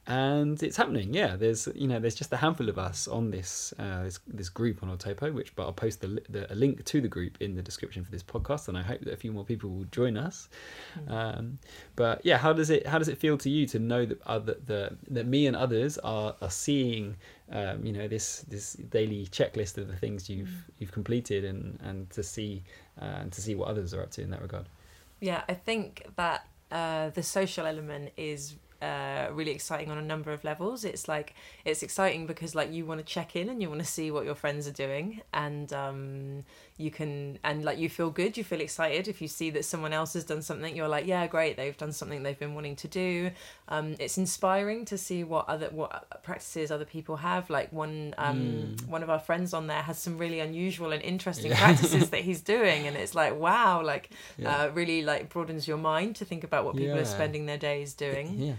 And 0.08 0.62
it's 0.62 0.78
happening 0.78 1.14
yeah. 1.14 1.36
There's 1.36 1.68
you 1.76 1.88
know 1.88 2.00
there's 2.00 2.16
just 2.16 2.32
a 2.34 2.38
handful 2.38 2.70
of 2.70 2.78
us 2.78 3.08
on 3.08 3.32
this 3.32 3.74
uh, 3.80 4.04
this, 4.04 4.20
this 4.28 4.50
group 4.50 4.84
on 4.84 4.96
Autopo 4.96 5.34
which 5.34 5.56
but 5.56 5.64
I'll 5.64 5.74
post 5.74 6.02
the, 6.02 6.22
the 6.30 6.52
a 6.52 6.56
link 6.56 6.84
to 6.86 7.02
the 7.02 7.08
group 7.08 7.38
in 7.42 7.56
the 7.56 7.62
description 7.62 8.04
for 8.04 8.12
this 8.12 8.24
podcast 8.24 8.68
and 8.68 8.78
I 8.78 8.82
hope 8.82 9.02
that 9.02 9.14
a 9.14 9.18
few 9.18 9.32
more 9.32 9.46
people 9.46 9.70
will 9.70 9.86
join 9.86 10.18
us. 10.18 10.50
Um, 11.08 11.60
but 11.96 12.26
yeah 12.26 12.38
how 12.38 12.54
does 12.54 12.70
it 12.70 12.86
how 12.88 12.98
does 12.98 13.08
it 13.08 13.18
feel 13.18 13.38
to 13.40 13.50
you 13.50 13.66
to 13.68 13.80
know 13.80 14.06
that 14.06 14.22
other 14.26 14.56
the 14.66 14.96
that 15.10 15.26
me 15.26 15.48
and 15.48 15.56
others 15.56 15.98
are 16.00 16.36
are 16.42 16.50
seeing 16.50 17.16
um, 17.52 17.86
you 17.86 17.92
know 17.92 18.08
this 18.08 18.42
this 18.48 18.74
daily 18.74 19.28
checklist 19.28 19.78
of 19.78 19.88
the 19.88 19.96
things 19.96 20.30
you've 20.30 20.66
you've 20.80 20.92
completed 20.92 21.46
and 21.46 21.80
and 21.84 22.10
to 22.10 22.24
see 22.24 22.64
uh, 23.02 23.06
and 23.22 23.32
to 23.32 23.42
see 23.42 23.56
what 23.56 23.68
others 23.68 23.94
are 23.94 24.02
up 24.02 24.12
to 24.12 24.22
in 24.22 24.30
that 24.32 24.42
regard 24.42 24.66
Yeah, 25.26 25.42
I 25.50 25.56
think 25.56 26.06
that 26.18 26.46
uh, 26.70 27.10
the 27.10 27.24
social 27.24 27.66
element 27.66 28.12
is 28.16 28.58
uh, 28.82 29.28
really 29.32 29.52
exciting 29.52 29.90
on 29.92 29.98
a 29.98 30.02
number 30.02 30.32
of 30.32 30.44
levels. 30.44 30.84
It's 30.86 31.08
like 31.08 31.34
it's 31.64 31.84
exciting 31.84 32.26
because 32.28 32.56
like 32.56 32.72
you 32.72 32.86
want 32.86 33.00
to 33.00 33.06
check 33.06 33.36
in 33.36 33.50
and 33.50 33.62
you 33.62 33.70
want 33.70 33.82
to 33.82 33.88
see 33.88 34.12
what 34.12 34.26
your 34.26 34.36
friends 34.36 34.68
are 34.68 34.72
doing, 34.74 35.22
and 35.34 35.72
um, 35.74 36.44
you 36.78 36.92
can 36.92 37.40
and 37.44 37.64
like 37.64 37.78
you 37.78 37.90
feel 37.90 38.10
good, 38.10 38.38
you 38.38 38.44
feel 38.44 38.62
excited 38.62 39.08
if 39.08 39.22
you 39.22 39.28
see 39.28 39.50
that 39.52 39.66
someone 39.66 39.94
else 39.94 40.14
has 40.14 40.24
done 40.24 40.42
something. 40.42 40.76
You're 40.76 40.88
like, 40.88 41.06
yeah, 41.08 41.26
great, 41.28 41.58
they've 41.58 41.78
done 41.78 41.92
something 41.94 42.24
they've 42.24 42.38
been 42.40 42.56
wanting 42.56 42.76
to 42.78 42.88
do. 42.88 43.32
Um, 43.70 43.96
it's 44.00 44.18
inspiring 44.18 44.86
to 44.86 44.98
see 44.98 45.24
what 45.24 45.48
other 45.50 45.70
what 45.70 46.22
practices 46.24 46.72
other 46.72 46.86
people 46.86 47.18
have. 47.18 47.50
Like 47.50 47.72
one 47.74 48.14
um, 48.18 48.76
one 48.88 49.04
of 49.04 49.10
our 49.10 49.20
friends 49.20 49.54
on 49.54 49.68
there 49.68 49.82
has 49.82 49.98
some 49.98 50.18
really 50.18 50.40
unusual 50.40 50.92
and 50.92 51.02
interesting 51.02 51.52
Yeah. 51.52 51.60
practices 51.60 52.10
that 52.10 52.22
he's 52.30 52.42
doing, 52.42 52.88
and 52.88 52.96
it's 52.98 53.16
like 53.16 53.40
wow, 53.40 53.82
like 53.84 54.10
Yeah. 54.38 54.64
uh, 54.66 54.68
really 54.70 55.02
like 55.02 55.30
broadens 55.30 55.68
your 55.68 55.78
mind 55.78 56.16
to 56.18 56.26
think 56.26 56.44
about 56.44 56.66
what 56.66 56.76
people 56.76 56.98
are 56.98 57.06
spending 57.06 57.46
their 57.46 57.58
days 57.58 57.94
doing 57.94 58.40
yeah 58.40 58.54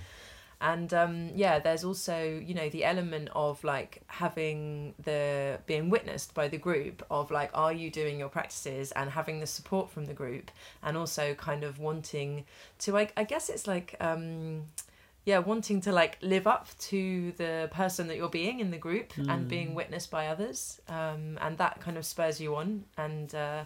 and 0.60 0.94
um, 0.94 1.30
yeah 1.34 1.58
there's 1.58 1.84
also 1.84 2.42
you 2.44 2.54
know 2.54 2.68
the 2.70 2.84
element 2.84 3.28
of 3.34 3.62
like 3.62 4.02
having 4.06 4.94
the 5.04 5.58
being 5.66 5.90
witnessed 5.90 6.34
by 6.34 6.48
the 6.48 6.58
group 6.58 7.04
of 7.10 7.30
like 7.30 7.50
are 7.52 7.72
you 7.72 7.90
doing 7.90 8.18
your 8.18 8.28
practices 8.28 8.92
and 8.92 9.10
having 9.10 9.40
the 9.40 9.46
support 9.46 9.90
from 9.90 10.06
the 10.06 10.14
group 10.14 10.50
and 10.82 10.96
also 10.96 11.34
kind 11.34 11.62
of 11.62 11.78
wanting 11.78 12.44
to 12.78 12.96
i, 12.96 13.08
I 13.16 13.24
guess 13.24 13.48
it's 13.48 13.66
like 13.66 13.96
um 14.00 14.62
yeah 15.26 15.38
wanting 15.38 15.80
to 15.82 15.92
like 15.92 16.16
live 16.22 16.46
up 16.46 16.68
to 16.78 17.32
the 17.32 17.68
person 17.72 18.06
that 18.06 18.16
you're 18.16 18.28
being 18.28 18.60
in 18.60 18.70
the 18.70 18.78
group 18.78 19.12
and 19.28 19.48
being 19.48 19.74
witnessed 19.74 20.10
by 20.10 20.28
others. 20.28 20.80
Um, 20.88 21.36
and 21.40 21.58
that 21.58 21.80
kind 21.80 21.98
of 21.98 22.06
spurs 22.06 22.40
you 22.40 22.54
on 22.54 22.84
and 22.96 23.34
uh, 23.34 23.64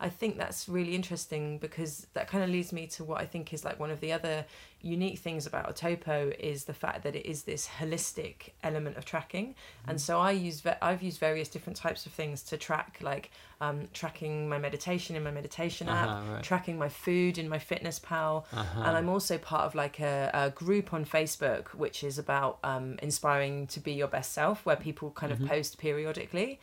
I 0.00 0.08
think 0.08 0.38
that's 0.38 0.68
really 0.68 0.94
interesting 0.94 1.58
because 1.58 2.06
that 2.14 2.28
kind 2.28 2.44
of 2.44 2.50
leads 2.50 2.72
me 2.72 2.86
to 2.88 3.02
what 3.04 3.20
I 3.20 3.26
think 3.26 3.52
is 3.52 3.64
like 3.64 3.80
one 3.80 3.90
of 3.90 3.98
the 4.00 4.12
other 4.12 4.44
unique 4.80 5.18
things 5.18 5.44
about 5.44 5.74
Autopo 5.74 6.32
is 6.38 6.64
the 6.66 6.72
fact 6.72 7.02
that 7.02 7.16
it 7.16 7.26
is 7.26 7.42
this 7.42 7.66
holistic 7.66 8.50
element 8.62 8.96
of 8.96 9.04
tracking. 9.04 9.56
And 9.88 10.00
so 10.00 10.20
I 10.20 10.30
use 10.30 10.60
ve- 10.60 10.78
I've 10.80 11.02
used 11.02 11.18
various 11.18 11.48
different 11.48 11.76
types 11.76 12.06
of 12.06 12.12
things 12.12 12.44
to 12.44 12.56
track 12.56 12.98
like 13.02 13.32
um, 13.60 13.88
tracking 13.92 14.48
my 14.48 14.56
meditation 14.58 15.16
in 15.16 15.24
my 15.24 15.32
meditation 15.32 15.88
app, 15.88 16.08
Uh-huh, 16.08 16.32
right. 16.34 16.44
tracking 16.44 16.78
my 16.78 16.88
food 16.88 17.36
in 17.38 17.48
MyFitnessPal, 17.48 18.44
Uh-huh. 18.52 18.82
and 18.86 18.96
I'm 18.96 19.08
also 19.08 19.36
part 19.36 19.64
of 19.64 19.74
like 19.74 19.98
a, 19.98 20.30
a 20.32 20.50
group 20.50 20.94
on 20.94 21.04
Facebook 21.04 21.74
which 21.74 22.04
is 22.04 22.18
about 22.18 22.58
um, 22.62 22.98
inspiring 23.02 23.66
to 23.68 23.80
be 23.80 23.92
your 23.94 24.06
best 24.08 24.32
self, 24.32 24.64
where 24.64 24.76
people 24.76 25.10
kind 25.10 25.32
of 25.32 25.44
post 25.44 25.78
periodically 25.78 26.60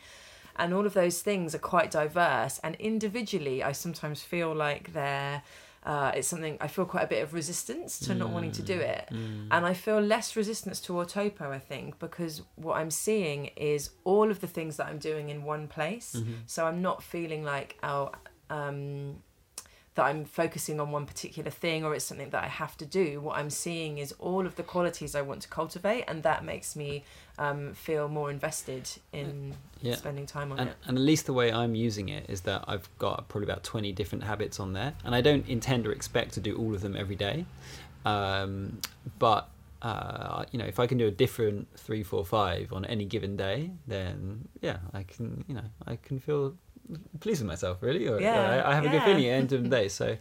and 0.58 0.72
all 0.74 0.86
of 0.86 0.94
those 0.94 1.22
things 1.22 1.54
are 1.54 1.58
quite 1.74 1.90
diverse. 1.90 2.58
And 2.64 2.74
individually 2.76 3.62
i 3.62 3.72
sometimes 3.72 4.22
feel 4.22 4.54
like 4.54 4.92
they're 4.92 5.42
uh, 5.84 6.10
it's 6.16 6.26
something 6.26 6.56
i 6.60 6.66
feel 6.66 6.84
quite 6.84 7.04
a 7.04 7.06
bit 7.06 7.22
of 7.22 7.32
resistance 7.32 8.00
to 8.00 8.12
not 8.14 8.30
wanting 8.30 8.50
to 8.52 8.62
do 8.62 8.74
it. 8.74 9.04
And 9.52 9.64
i 9.66 9.72
feel 9.72 10.00
less 10.00 10.34
resistance 10.34 10.80
to 10.80 10.94
autopo 10.94 11.42
i 11.52 11.58
think 11.60 11.98
because 12.00 12.42
what 12.56 12.76
i'm 12.78 12.90
seeing 12.90 13.46
is 13.56 13.90
all 14.04 14.30
of 14.30 14.40
the 14.40 14.48
things 14.48 14.76
that 14.78 14.86
i'm 14.88 14.98
doing 14.98 15.28
in 15.30 15.44
one 15.44 15.68
place. 15.68 16.16
So 16.46 16.66
i'm 16.66 16.82
not 16.82 17.02
feeling 17.02 17.44
like 17.44 17.76
oh 17.84 18.10
um, 18.50 19.16
that 19.96 20.04
I'm 20.04 20.24
focusing 20.24 20.78
on 20.78 20.90
one 20.92 21.06
particular 21.06 21.50
thing 21.50 21.82
or 21.84 21.94
it's 21.94 22.04
something 22.04 22.30
that 22.30 22.44
I 22.44 22.48
have 22.48 22.76
to 22.78 22.86
do. 22.86 23.20
What 23.20 23.36
I'm 23.38 23.50
seeing 23.50 23.98
is 23.98 24.12
all 24.18 24.46
of 24.46 24.54
the 24.56 24.62
qualities 24.62 25.14
I 25.14 25.22
want 25.22 25.42
to 25.42 25.48
cultivate, 25.48 26.04
and 26.06 26.22
that 26.22 26.44
makes 26.44 26.76
me 26.76 27.02
um, 27.38 27.72
feel 27.74 28.06
more 28.08 28.30
invested 28.30 28.88
in 29.12 29.54
Yeah. 29.80 29.96
spending 29.96 30.26
time 30.26 30.52
on 30.52 30.58
and, 30.60 30.68
it. 30.70 30.76
and 30.86 30.96
at 30.96 31.02
least 31.02 31.26
the 31.26 31.32
way 31.32 31.50
I'm 31.52 31.74
using 31.74 32.08
it 32.10 32.28
is 32.28 32.42
that 32.42 32.64
I've 32.68 32.88
got 32.98 33.28
probably 33.28 33.46
about 33.46 33.64
20 33.64 33.92
different 33.92 34.24
habits 34.24 34.60
on 34.60 34.72
there, 34.74 34.94
and 35.04 35.14
I 35.14 35.20
don't 35.20 35.46
intend 35.48 35.86
or 35.86 35.92
expect 35.92 36.34
to 36.34 36.40
do 36.40 36.56
all 36.56 36.74
of 36.74 36.82
them 36.82 36.94
every 36.96 37.16
day. 37.16 37.46
Um, 38.04 38.80
but 39.18 39.48
uh, 39.82 40.44
you 40.52 40.58
know, 40.58 40.64
if 40.64 40.78
I 40.78 40.86
can 40.86 40.98
do 40.98 41.06
a 41.06 41.10
different 41.10 41.68
three, 41.76 42.02
four, 42.02 42.24
five 42.24 42.72
on 42.72 42.84
any 42.84 43.04
given 43.04 43.36
day, 43.36 43.70
then 43.86 44.48
yeah, 44.60 44.78
I 44.92 45.02
can. 45.04 45.44
You 45.48 45.54
know, 45.54 45.64
I 45.86 45.96
can 45.96 46.18
feel 46.18 46.54
pleased 47.20 47.40
with 47.42 47.48
myself 47.48 47.82
really. 47.82 48.08
Or, 48.08 48.20
Yeah, 48.20 48.62
I, 48.64 48.70
I 48.70 48.74
have 48.74 48.84
a 48.84 48.88
good 48.88 49.02
feeling 49.02 49.24
at 49.26 49.28
the 49.28 49.30
end 49.30 49.52
of 49.52 49.62
the 49.62 49.68
day. 49.68 49.88
So, 50.00 50.16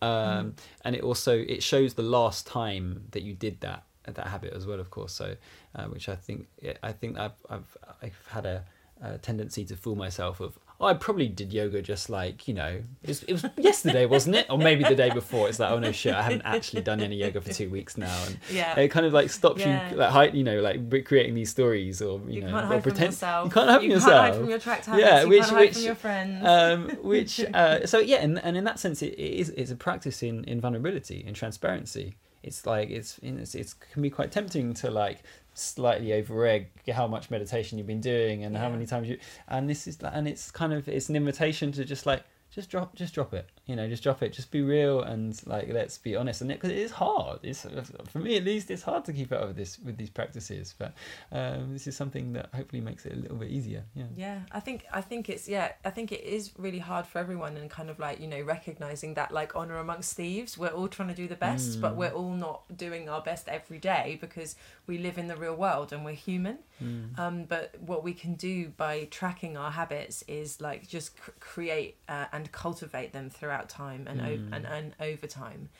um, 0.00 0.54
and 0.84 0.94
it 0.94 1.02
also 1.02 1.36
it 1.38 1.62
shows 1.62 1.94
the 1.94 2.02
last 2.02 2.46
time 2.46 3.04
that 3.10 3.22
you 3.22 3.34
did 3.34 3.60
that 3.60 3.84
that 4.04 4.26
habit 4.28 4.52
as 4.54 4.66
well, 4.66 4.80
of 4.80 4.90
course. 4.90 5.12
So, 5.12 5.36
uh, 5.74 5.84
which 5.84 6.08
I 6.08 6.16
think 6.16 6.46
I 6.82 6.92
think 6.92 7.18
I've 7.18 7.32
I've 7.50 7.76
I've 8.02 8.26
had 8.30 8.46
a, 8.46 8.64
a 9.02 9.18
tendency 9.18 9.64
to 9.66 9.76
fool 9.76 9.96
myself 9.96 10.40
of 10.40 10.58
I 10.80 10.94
probably 10.94 11.26
did 11.26 11.52
yoga 11.52 11.82
just 11.82 12.08
like 12.08 12.46
you 12.46 12.54
know 12.54 12.80
it 13.02 13.08
was, 13.08 13.22
it 13.24 13.32
was 13.32 13.44
yesterday, 13.56 14.06
wasn't 14.06 14.36
it? 14.36 14.46
Or 14.48 14.56
maybe 14.58 14.84
the 14.84 14.94
day 14.94 15.10
before. 15.10 15.48
It's 15.48 15.58
like 15.58 15.72
oh 15.72 15.78
no 15.80 15.90
shit, 15.90 16.14
I 16.14 16.22
haven't 16.22 16.42
actually 16.44 16.82
done 16.82 17.00
any 17.00 17.16
yoga 17.16 17.40
for 17.40 17.52
two 17.52 17.68
weeks 17.68 17.96
now, 17.96 18.16
and 18.26 18.38
Yeah. 18.50 18.78
it 18.78 18.88
kind 18.88 19.04
of 19.04 19.12
like 19.12 19.28
stops 19.30 19.60
Yeah. 19.60 19.90
you 19.90 19.96
like 19.96 20.10
hide, 20.10 20.34
you 20.34 20.44
know, 20.44 20.60
like 20.60 21.04
creating 21.04 21.34
these 21.34 21.50
stories 21.50 22.00
or 22.00 22.20
you, 22.28 22.34
You 22.34 22.40
know, 22.42 22.50
can't 22.50 22.64
or 22.66 22.68
from 22.74 22.82
pretend 22.82 23.12
yourself. 23.12 23.44
you 23.46 23.50
can't 23.50 23.68
hide 23.70 23.76
from 23.78 23.84
you 23.86 23.90
yourself. 23.90 24.12
can't 24.12 24.24
hide 24.34 24.40
from 24.40 24.50
your 24.50 24.58
tracked 24.60 24.86
habits. 24.86 25.04
Yeah, 25.06 25.22
you 25.22 25.28
which- 25.28 25.40
can't 25.40 25.50
hide 25.52 25.60
which, 25.60 25.74
from 25.74 25.82
your 25.82 25.94
friends. 25.96 26.46
um, 26.46 26.88
which 27.02 27.40
uh, 27.54 27.86
so 27.86 27.98
yeah, 27.98 28.18
and, 28.18 28.38
and 28.44 28.56
in 28.56 28.64
that 28.64 28.78
sense, 28.78 29.02
it, 29.02 29.14
it 29.14 29.40
is 29.40 29.48
it's 29.50 29.70
a 29.72 29.76
practice 29.76 30.22
in, 30.22 30.44
in 30.44 30.60
vulnerability 30.60 31.24
and 31.26 31.34
transparency. 31.34 32.16
It's 32.42 32.66
like 32.66 32.90
it's 32.90 33.18
it's 33.22 33.54
it's 33.54 33.74
can 33.74 34.02
be 34.02 34.10
quite 34.10 34.30
tempting 34.30 34.74
to 34.74 34.90
like 34.90 35.22
slightly 35.54 36.12
over 36.12 36.46
egg 36.46 36.68
how 36.92 37.06
much 37.06 37.30
meditation 37.30 37.78
you've 37.78 37.86
been 37.86 38.00
doing 38.00 38.44
and 38.44 38.56
how 38.56 38.68
many 38.68 38.86
times 38.86 39.08
you 39.08 39.18
and 39.48 39.68
this 39.68 39.88
is 39.88 39.98
and 40.00 40.28
it's 40.28 40.52
kind 40.52 40.72
of 40.72 40.88
it's 40.88 41.08
an 41.08 41.16
invitation 41.16 41.72
to 41.72 41.84
just 41.84 42.06
like 42.06 42.22
just 42.50 42.70
drop 42.70 42.94
just 42.94 43.12
drop 43.12 43.34
it 43.34 43.48
you 43.68 43.76
know 43.76 43.86
just 43.88 44.02
drop 44.02 44.22
it. 44.22 44.32
Just 44.32 44.50
be 44.50 44.62
real 44.62 45.02
and 45.02 45.38
like 45.46 45.68
let's 45.70 45.96
be 45.98 46.16
honest. 46.16 46.40
And 46.40 46.50
it 46.50 46.54
because 46.54 46.70
it 46.70 46.78
is 46.78 46.90
hard. 46.90 47.38
It's 47.44 47.64
for 48.10 48.18
me 48.18 48.36
at 48.36 48.44
least 48.44 48.70
it's 48.70 48.82
hard 48.82 49.04
to 49.04 49.12
keep 49.12 49.30
up 49.32 49.46
with 49.46 49.56
this 49.56 49.78
with 49.78 49.96
these 49.96 50.10
practices. 50.10 50.74
But 50.76 50.94
um, 51.30 51.72
this 51.72 51.86
is 51.86 51.94
something 51.96 52.32
that 52.32 52.48
hopefully 52.54 52.80
makes 52.80 53.06
it 53.06 53.12
a 53.12 53.16
little 53.16 53.36
bit 53.36 53.50
easier. 53.50 53.84
Yeah. 53.94 54.04
Yeah, 54.16 54.38
I 54.50 54.60
think 54.60 54.86
I 54.92 55.00
think 55.02 55.28
it's 55.28 55.46
yeah, 55.48 55.72
I 55.84 55.90
think 55.90 56.10
it 56.12 56.24
is 56.24 56.52
really 56.58 56.78
hard 56.80 57.06
for 57.06 57.18
everyone 57.18 57.56
and 57.56 57.68
kind 57.70 57.90
of 57.90 57.98
like, 57.98 58.20
you 58.20 58.26
know, 58.26 58.40
recognizing 58.42 59.14
that 59.14 59.30
like 59.32 59.54
honor 59.54 59.76
amongst 59.78 60.16
thieves, 60.16 60.56
we're 60.56 60.68
all 60.68 60.88
trying 60.88 61.08
to 61.08 61.14
do 61.14 61.28
the 61.28 61.36
best, 61.36 61.80
but 61.80 61.92
Mm. 61.92 61.96
we're 61.96 62.10
all 62.20 62.32
not 62.32 62.62
doing 62.76 63.08
our 63.08 63.20
best 63.20 63.48
every 63.48 63.78
day 63.78 64.16
because 64.20 64.56
we 64.86 64.96
live 64.98 65.18
in 65.18 65.26
the 65.26 65.36
real 65.36 65.54
world 65.54 65.92
and 65.92 66.04
we're 66.04 66.12
human. 66.12 66.58
Mm. 66.82 67.18
Um, 67.18 67.44
but 67.44 67.74
what 67.80 68.02
we 68.04 68.14
can 68.14 68.34
do 68.34 68.68
by 68.76 69.08
tracking 69.10 69.56
our 69.56 69.72
habits 69.72 70.22
is 70.28 70.60
like 70.60 70.86
just 70.88 71.16
c- 71.16 71.32
create 71.40 71.96
uh, 72.08 72.26
and 72.32 72.50
cultivate 72.52 73.12
them 73.12 73.28
throughout 73.30 73.57
time 73.66 74.06
and 74.06 74.20
o- 74.20 74.24
Mm. 74.24 74.52
and, 74.52 74.66
and 74.66 74.94
over 75.00 75.26
time. 75.26 75.70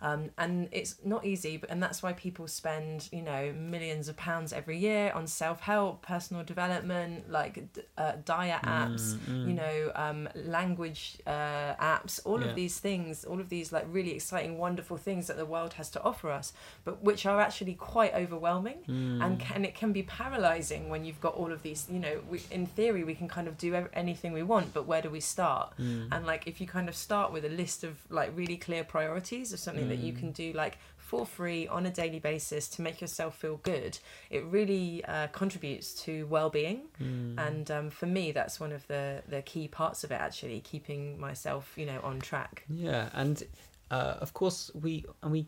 Um, 0.00 0.30
and 0.38 0.68
it's 0.72 0.96
not 1.04 1.24
easy, 1.24 1.56
but 1.56 1.70
and 1.70 1.82
that's 1.82 2.02
why 2.02 2.12
people 2.12 2.46
spend 2.48 3.08
you 3.12 3.22
know 3.22 3.52
millions 3.56 4.08
of 4.08 4.16
pounds 4.16 4.52
every 4.52 4.78
year 4.78 5.12
on 5.14 5.26
self 5.26 5.60
help, 5.60 6.02
personal 6.02 6.42
development, 6.44 7.30
like 7.30 7.62
uh, 7.98 8.12
diet 8.24 8.62
apps, 8.62 9.14
Mm, 9.14 9.18
mm. 9.28 9.46
you 9.48 9.54
know, 9.54 9.92
um, 9.94 10.28
language 10.34 11.18
uh, 11.26 11.74
apps, 11.94 12.20
all 12.24 12.40
Yeah. 12.40 12.48
of 12.48 12.54
these 12.54 12.78
things, 12.78 13.24
all 13.24 13.40
of 13.40 13.48
these 13.48 13.72
like 13.72 13.86
really 13.90 14.12
exciting, 14.12 14.58
wonderful 14.58 14.96
things 14.96 15.26
that 15.28 15.36
the 15.36 15.46
world 15.46 15.72
has 15.74 15.90
to 15.90 16.02
offer 16.02 16.30
us, 16.30 16.52
but 16.84 17.02
which 17.02 17.26
are 17.26 17.40
actually 17.40 17.74
quite 17.74 18.14
overwhelming 18.14 18.78
Mm. 18.88 19.22
and 19.24 19.40
can 19.40 19.64
it 19.64 19.74
can 19.74 19.92
be 19.92 20.02
paralyzing 20.02 20.88
when 20.88 21.04
you've 21.04 21.20
got 21.20 21.34
all 21.34 21.50
of 21.52 21.62
these 21.62 21.86
you 21.90 21.98
know 21.98 22.20
we, 22.30 22.40
in 22.50 22.66
theory 22.66 23.02
we 23.04 23.14
can 23.14 23.28
kind 23.28 23.48
of 23.48 23.56
do 23.58 23.74
anything 23.92 24.32
we 24.32 24.42
want 24.42 24.72
but 24.74 24.86
where 24.86 25.02
do 25.02 25.10
we 25.10 25.20
start 25.20 25.72
Mm. 25.78 26.08
and 26.12 26.26
like 26.26 26.46
if 26.46 26.60
you 26.60 26.66
kind 26.66 26.88
of 26.88 26.94
start 26.96 27.32
with 27.32 27.44
a 27.44 27.48
list 27.48 27.84
of 27.84 27.92
like 28.10 28.30
really 28.36 28.56
clear 28.56 28.84
priorities 28.84 29.52
of 29.52 29.58
something 29.58 29.85
that 29.88 29.98
you 29.98 30.12
Mm. 30.12 30.18
can 30.18 30.32
do 30.32 30.52
like 30.52 30.78
for 30.96 31.24
free 31.24 31.68
on 31.68 31.86
a 31.86 31.90
daily 31.90 32.18
basis 32.18 32.68
to 32.68 32.82
make 32.82 33.00
yourself 33.00 33.36
feel 33.38 33.58
good 33.62 33.98
it 34.30 34.42
really 34.44 35.04
uh, 35.04 35.28
contributes 35.28 35.94
to 36.04 36.26
well-being 36.26 36.80
Mm. 37.00 37.34
and 37.38 37.70
um, 37.70 37.90
for 37.90 38.06
me 38.06 38.32
that's 38.32 38.58
one 38.60 38.72
of 38.72 38.86
the 38.88 39.22
the 39.28 39.42
key 39.42 39.68
parts 39.68 40.04
of 40.04 40.10
it 40.10 40.20
actually 40.20 40.60
keeping 40.60 41.18
myself 41.20 41.72
you 41.76 41.86
know 41.86 42.00
on 42.02 42.20
track 42.20 42.64
Yeah, 42.68 43.08
and 43.12 43.42
uh, 43.90 44.16
of 44.20 44.32
course 44.32 44.70
we 44.74 45.04
and 45.22 45.30
we 45.32 45.46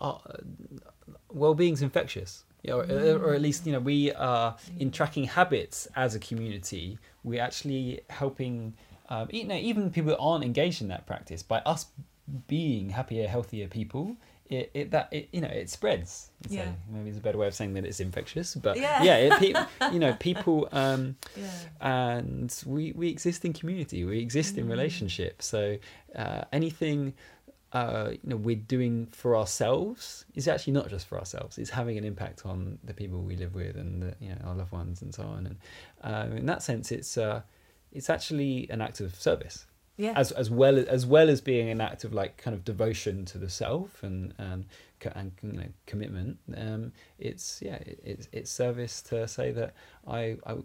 are 0.00 0.20
well-being's 1.30 1.82
infectious. 1.82 2.44
Yeah, 2.62 2.74
or, 2.74 3.18
or 3.18 3.34
at 3.34 3.42
least 3.42 3.66
you 3.66 3.72
know 3.72 3.80
we 3.80 4.12
are 4.12 4.56
in 4.78 4.90
tracking 4.92 5.24
habits 5.24 5.88
as 5.96 6.14
a 6.14 6.20
community. 6.20 6.98
We're 7.24 7.42
actually 7.42 8.02
helping, 8.08 8.74
um, 9.08 9.28
you 9.32 9.44
know, 9.44 9.56
even 9.56 9.90
people 9.90 10.10
that 10.10 10.18
aren't 10.18 10.44
engaged 10.44 10.80
in 10.80 10.88
that 10.88 11.04
practice 11.06 11.42
by 11.42 11.58
us 11.66 11.86
being 12.48 12.90
happier, 12.90 13.26
healthier 13.28 13.68
people. 13.68 14.16
It, 14.46 14.70
it 14.74 14.90
that 14.90 15.08
it, 15.12 15.28
you 15.32 15.40
know 15.40 15.48
it 15.48 15.70
spreads. 15.70 16.30
Say. 16.46 16.56
Yeah. 16.56 16.72
maybe 16.90 17.08
it's 17.08 17.18
a 17.18 17.22
better 17.22 17.38
way 17.38 17.46
of 17.46 17.54
saying 17.54 17.72
that 17.74 17.86
it's 17.86 18.00
infectious, 18.00 18.54
but 18.54 18.76
Yeah. 18.76 19.02
yeah, 19.02 19.16
it, 19.16 19.32
pe- 19.40 19.90
you 19.94 19.98
know 19.98 20.12
people. 20.20 20.68
Um, 20.72 21.16
yeah 21.36 21.48
and 21.80 22.62
we 22.66 22.92
we 22.92 23.08
exist 23.08 23.44
in 23.44 23.52
community 23.52 24.04
we 24.04 24.18
exist 24.20 24.56
in 24.58 24.66
Mm. 24.66 24.70
relationship 24.70 25.42
so 25.42 25.76
uh, 26.14 26.42
anything 26.52 27.14
uh, 27.72 28.10
you 28.12 28.18
know 28.24 28.36
we're 28.36 28.54
doing 28.76 29.06
for 29.12 29.36
ourselves 29.36 30.24
is 30.34 30.46
actually 30.46 30.74
not 30.74 30.88
just 30.88 31.06
for 31.06 31.18
ourselves 31.18 31.56
it's 31.58 31.70
having 31.70 31.96
an 31.98 32.04
impact 32.04 32.44
on 32.44 32.78
the 32.84 32.92
people 32.94 33.20
we 33.22 33.34
live 33.36 33.54
with 33.54 33.76
and 33.76 34.02
the, 34.02 34.14
you 34.20 34.28
know 34.28 34.38
our 34.44 34.54
loved 34.54 34.72
ones 34.72 35.00
and 35.02 35.14
so 35.14 35.22
on 35.22 35.46
and 35.46 35.56
uh, 36.04 36.36
in 36.36 36.46
that 36.46 36.62
sense 36.62 36.92
it's 36.92 37.16
uh, 37.16 37.40
it's 37.92 38.08
actually 38.10 38.68
an 38.70 38.80
act 38.82 39.00
of 39.00 39.14
service 39.14 39.66
yeah. 39.96 40.12
as 40.16 40.32
as 40.32 40.50
well 40.50 40.78
as, 40.78 41.06
well 41.06 41.28
as 41.28 41.40
being 41.40 41.68
an 41.68 41.80
act 41.80 42.04
of 42.04 42.12
like 42.12 42.36
kind 42.36 42.54
of 42.54 42.64
devotion 42.64 43.24
to 43.26 43.38
the 43.38 43.48
self 43.48 44.02
and 44.02 44.34
and 44.38 44.64
and 45.14 45.32
you 45.42 45.52
know, 45.52 45.66
commitment 45.86 46.38
um 46.56 46.92
it's 47.18 47.60
yeah 47.62 47.78
it's 48.04 48.28
it's 48.32 48.50
service 48.50 49.02
to 49.02 49.26
say 49.28 49.50
that 49.52 49.74
I, 50.06 50.36
I 50.46 50.56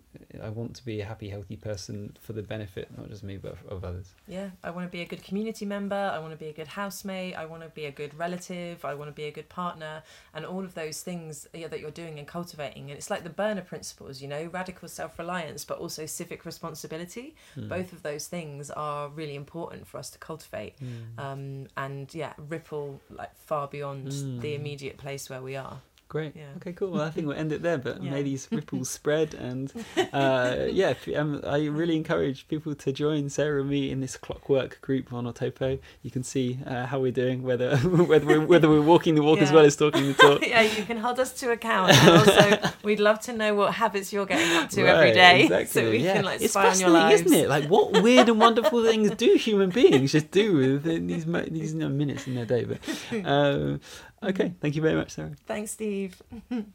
I 0.42 0.50
want 0.50 0.76
to 0.78 0.86
be 0.86 1.02
a 1.02 1.06
happy 1.06 1.30
healthy 1.30 1.56
person 1.56 2.16
for 2.20 2.34
the 2.34 2.42
benefit 2.42 2.88
not 2.98 3.10
just 3.10 3.24
me 3.24 3.38
but 3.38 3.58
of, 3.70 3.84
others 3.84 4.14
Yeah, 4.28 4.50
I 4.64 4.72
want 4.72 4.88
to 4.88 4.92
be 4.92 5.02
a 5.02 5.06
good 5.06 5.24
community 5.24 5.66
member. 5.66 5.96
I 5.96 6.20
want 6.20 6.32
to 6.32 6.38
be 6.38 6.48
a 6.48 6.54
good 6.54 6.68
housemate. 6.68 7.36
I 7.36 7.46
want 7.46 7.64
to 7.64 7.70
be 7.70 7.86
a 7.86 7.92
good 7.92 8.14
relative. 8.18 8.84
I 8.84 8.94
want 8.96 9.10
to 9.10 9.14
be 9.14 9.26
a 9.26 9.32
good 9.32 9.50
partner, 9.50 10.04
and 10.34 10.46
all 10.46 10.64
of 10.64 10.74
those 10.74 11.02
things 11.02 11.48
yeah, 11.54 11.68
that 11.68 11.80
you're 11.80 11.92
doing 11.92 12.18
and 12.20 12.28
cultivating. 12.28 12.84
And 12.90 12.98
it's 12.98 13.10
like 13.10 13.24
the 13.24 13.30
Burner 13.30 13.62
principles, 13.62 14.22
you 14.22 14.28
know, 14.28 14.50
radical 14.52 14.88
self 14.88 15.18
reliance, 15.20 15.64
but 15.66 15.78
also 15.78 16.06
civic 16.06 16.46
responsibility. 16.46 17.36
Mm. 17.56 17.70
Both 17.70 17.94
of 17.94 18.04
those 18.04 18.28
things 18.28 18.72
are 18.72 19.10
really 19.10 19.36
important 19.36 19.88
for 19.88 19.98
us 19.98 20.10
to 20.12 20.18
cultivate, 20.20 20.76
Mm. 20.78 21.20
um, 21.20 21.68
and 21.78 22.14
yeah, 22.14 22.34
ripple 22.50 23.00
like 23.10 23.34
far 23.38 23.68
beyond 23.68 24.12
the 24.40 24.52
Mm. 24.54 24.56
immediate 24.60 24.98
place 24.98 25.30
where 25.30 25.42
we 25.42 25.56
are. 25.56 25.82
Great 26.10 26.36
Yeah. 26.36 26.46
okay 26.58 26.72
cool 26.72 26.92
well 26.92 27.02
I 27.04 27.10
think 27.10 27.28
we'll 27.28 27.36
end 27.38 27.52
it 27.52 27.62
there 27.62 27.78
but 27.78 28.02
Yeah. 28.02 28.12
may 28.12 28.24
these 28.24 28.48
ripples 28.52 28.90
spread 28.90 29.34
and 29.34 29.72
uh, 30.14 30.56
yeah 30.70 30.94
um, 31.16 31.42
I 31.46 31.66
really 31.66 31.98
encourage 31.98 32.48
people 32.48 32.74
to 32.76 32.92
join 32.94 33.30
Sarah 33.30 33.60
and 33.62 33.70
me 33.70 33.92
in 33.92 34.00
this 34.00 34.16
clockwork 34.16 34.80
group 34.82 35.12
on 35.12 35.26
Autopo 35.26 35.80
you 36.04 36.10
can 36.12 36.24
see 36.24 36.60
uh, 36.66 36.86
how 36.86 37.00
we're 37.02 37.12
doing 37.12 37.44
whether 37.44 37.76
whether 38.12 38.26
we're, 38.26 38.40
whether 38.46 38.70
we're 38.70 38.82
walking 38.82 39.16
the 39.16 39.22
walk 39.24 39.40
as 39.40 39.52
well 39.52 39.66
as 39.66 39.76
talking 39.76 40.08
the 40.08 40.14
talk 40.14 40.48
yeah, 40.48 40.62
you 40.62 40.84
can 40.86 40.98
hold 40.98 41.20
us 41.20 41.34
to 41.34 41.52
account. 41.52 41.92
And 41.92 42.10
also, 42.20 42.70
we'd 42.84 43.00
love 43.00 43.20
to 43.22 43.34
know 43.34 43.54
what 43.56 43.74
habits 43.74 44.14
you're 44.14 44.26
getting 44.26 44.56
up 44.58 44.70
to 44.72 44.82
every 44.88 45.08
Right, 45.08 45.14
day, 45.14 45.42
exactly, 45.44 45.66
so 45.68 45.90
we 45.90 45.98
yeah. 45.98 46.14
can 46.14 46.26
like 46.26 46.42
it's 46.42 46.54
spy 46.54 46.62
on 46.70 46.80
your 46.80 46.90
fascinating, 46.90 46.94
lives. 47.10 47.22
isn't 47.24 47.38
it? 47.38 47.50
Like 47.50 47.66
what 47.66 48.02
weird 48.02 48.30
and 48.30 48.40
wonderful 48.40 48.84
things 48.86 49.12
do 49.12 49.36
human 49.36 49.70
beings 49.72 50.12
just 50.14 50.32
do 50.32 50.56
within 50.56 51.08
these 51.08 51.26
these 51.52 51.74
you 51.74 51.80
know, 51.80 51.90
minutes 51.90 52.28
in 52.28 52.36
their 52.36 52.46
day? 52.46 52.64
But 52.66 52.80
um, 53.26 53.82
okay, 54.24 54.54
thank 54.62 54.76
you 54.76 54.82
very 54.82 54.96
much, 54.96 55.12
Sarah. 55.12 55.32
Thanks, 55.46 55.72
Steve. 55.72 55.97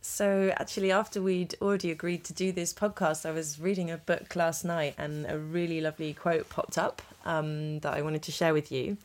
so, 0.00 0.52
actually, 0.56 0.92
after 0.92 1.20
we'd 1.22 1.54
already 1.60 1.90
agreed 1.90 2.24
to 2.24 2.32
do 2.32 2.52
this 2.52 2.72
podcast, 2.72 3.26
I 3.26 3.32
was 3.32 3.60
reading 3.60 3.90
a 3.90 3.96
book 3.96 4.36
last 4.36 4.64
night 4.64 4.94
and 4.98 5.26
a 5.28 5.38
really 5.38 5.80
lovely 5.80 6.12
quote 6.14 6.48
popped 6.48 6.78
up 6.78 7.02
um, 7.24 7.80
that 7.80 7.94
I 7.94 8.02
wanted 8.02 8.22
to 8.22 8.32
share 8.32 8.52
with 8.52 8.70
you, 8.70 8.96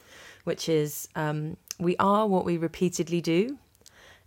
which 0.44 0.70
is 0.70 1.08
um, 1.16 1.58
We 1.80 1.96
are 1.98 2.28
what 2.28 2.46
we 2.46 2.58
repeatedly 2.58 3.22
do. 3.22 3.58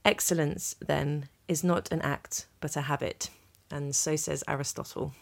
Excellence, 0.04 0.76
then, 0.84 1.28
is 1.48 1.62
not 1.62 1.90
an 1.92 2.00
act, 2.02 2.46
but 2.60 2.76
a 2.76 2.82
habit. 2.82 3.30
And 3.70 3.94
so 3.94 4.16
says 4.16 4.44
Aristotle. 4.48 5.14